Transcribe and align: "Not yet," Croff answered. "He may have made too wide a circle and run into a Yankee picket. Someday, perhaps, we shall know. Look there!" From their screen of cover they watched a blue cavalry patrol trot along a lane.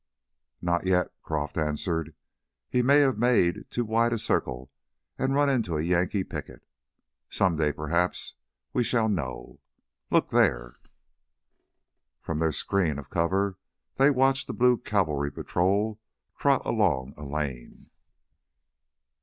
"Not 0.63 0.87
yet," 0.87 1.13
Croff 1.21 1.55
answered. 1.55 2.15
"He 2.67 2.81
may 2.81 3.01
have 3.01 3.19
made 3.19 3.69
too 3.69 3.85
wide 3.85 4.13
a 4.13 4.17
circle 4.17 4.71
and 5.19 5.35
run 5.35 5.47
into 5.47 5.77
a 5.77 5.83
Yankee 5.83 6.23
picket. 6.23 6.65
Someday, 7.29 7.71
perhaps, 7.71 8.33
we 8.73 8.83
shall 8.83 9.07
know. 9.07 9.59
Look 10.09 10.31
there!" 10.31 10.77
From 12.19 12.39
their 12.39 12.51
screen 12.51 12.97
of 12.97 13.11
cover 13.11 13.59
they 13.97 14.09
watched 14.09 14.49
a 14.49 14.53
blue 14.53 14.79
cavalry 14.79 15.31
patrol 15.31 15.99
trot 16.35 16.65
along 16.65 17.13
a 17.15 17.23
lane. 17.23 17.91